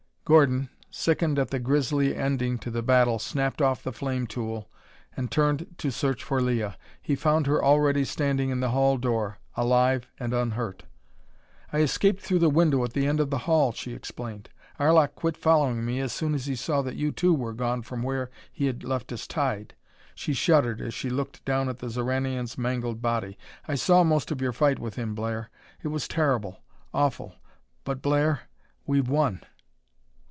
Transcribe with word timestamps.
Gordon, 0.23 0.69
sickened 0.89 1.37
at 1.39 1.49
the 1.49 1.59
grisly 1.59 2.15
ending 2.15 2.57
to 2.59 2.71
the 2.71 2.81
battle, 2.83 3.19
snapped 3.19 3.61
off 3.61 3.83
the 3.83 3.91
flame 3.91 4.25
tool 4.25 4.69
and 5.17 5.29
turned 5.29 5.75
to 5.79 5.91
search 5.91 6.23
for 6.23 6.39
Leah. 6.41 6.77
He 7.01 7.15
found 7.17 7.47
her 7.47 7.61
already 7.61 8.05
standing 8.05 8.49
in 8.49 8.61
the 8.61 8.69
hall 8.69 8.97
door, 8.97 9.39
alive, 9.57 10.07
and 10.17 10.33
unhurt. 10.33 10.83
"I 11.73 11.79
escaped 11.79 12.21
through 12.21 12.39
the 12.39 12.49
window 12.51 12.81
at 12.85 12.93
the 12.93 13.07
end 13.07 13.19
of 13.19 13.29
the 13.29 13.39
hall," 13.39 13.73
she 13.73 13.91
explained. 13.93 14.47
"Arlok 14.79 15.15
quit 15.15 15.35
following 15.35 15.83
me 15.83 15.99
as 15.99 16.13
soon 16.13 16.33
as 16.33 16.45
he 16.45 16.55
saw 16.55 16.81
that 16.81 16.95
you 16.95 17.11
too 17.11 17.33
were 17.33 17.51
gone 17.51 17.81
from 17.81 18.01
where 18.01 18.29
he 18.53 18.67
had 18.67 18.85
left 18.85 19.11
us 19.11 19.27
tied." 19.27 19.73
She 20.15 20.31
shuddered 20.31 20.79
as 20.79 20.93
she 20.93 21.09
looked 21.09 21.43
down 21.43 21.67
at 21.67 21.79
the 21.79 21.89
Xoranian's 21.89 22.57
mangled 22.57 23.01
body. 23.01 23.37
"I 23.67 23.75
saw 23.75 24.05
most 24.05 24.31
of 24.31 24.39
your 24.39 24.53
fight 24.53 24.79
with 24.79 24.95
him, 24.95 25.13
Blair. 25.13 25.49
It 25.83 25.89
was 25.89 26.07
terrible; 26.07 26.61
awful. 26.93 27.35
But, 27.83 28.01
Blair, 28.01 28.43
we've 28.85 29.09
won!" 29.09 29.41